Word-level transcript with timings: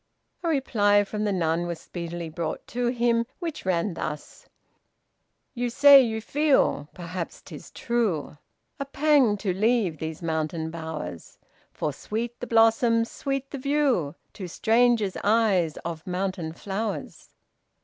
A 0.41 0.47
reply 0.49 1.03
from 1.03 1.25
the 1.25 1.31
nun 1.31 1.67
was 1.67 1.79
speedily 1.79 2.27
brought 2.27 2.65
to 2.69 2.87
him, 2.87 3.27
which 3.37 3.67
ran 3.67 3.93
thus: 3.93 4.49
"You 5.53 5.69
say 5.69 6.01
you 6.01 6.21
feel, 6.21 6.89
perhaps 6.95 7.39
'tis 7.39 7.69
true, 7.69 8.39
A 8.79 8.85
pang 8.85 9.37
to 9.37 9.53
leave 9.53 9.99
these 9.99 10.23
mountain 10.23 10.71
bowers, 10.71 11.37
For 11.71 11.93
sweet 11.93 12.39
the 12.39 12.47
blossoms, 12.47 13.11
sweet 13.11 13.51
the 13.51 13.59
view, 13.59 14.15
To 14.33 14.47
strangers' 14.47 15.17
eyes 15.23 15.77
of 15.85 16.07
mountain 16.07 16.53
flowers." 16.53 17.29